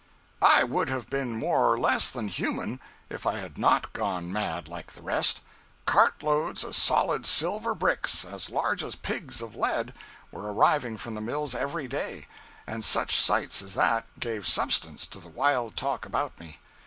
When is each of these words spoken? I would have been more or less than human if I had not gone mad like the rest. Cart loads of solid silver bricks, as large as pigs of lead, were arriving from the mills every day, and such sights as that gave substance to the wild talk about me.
I 0.41 0.63
would 0.63 0.89
have 0.89 1.11
been 1.11 1.37
more 1.37 1.71
or 1.71 1.79
less 1.79 2.09
than 2.09 2.27
human 2.27 2.79
if 3.11 3.27
I 3.27 3.37
had 3.37 3.55
not 3.59 3.93
gone 3.93 4.33
mad 4.33 4.67
like 4.67 4.93
the 4.93 5.01
rest. 5.03 5.41
Cart 5.85 6.23
loads 6.23 6.63
of 6.63 6.75
solid 6.75 7.27
silver 7.27 7.75
bricks, 7.75 8.25
as 8.25 8.49
large 8.49 8.81
as 8.83 8.95
pigs 8.95 9.43
of 9.43 9.53
lead, 9.55 9.93
were 10.31 10.51
arriving 10.51 10.97
from 10.97 11.13
the 11.13 11.21
mills 11.21 11.53
every 11.53 11.87
day, 11.87 12.25
and 12.65 12.83
such 12.83 13.15
sights 13.15 13.61
as 13.61 13.75
that 13.75 14.07
gave 14.19 14.47
substance 14.47 15.05
to 15.05 15.19
the 15.19 15.29
wild 15.29 15.77
talk 15.77 16.03
about 16.03 16.39
me. 16.39 16.57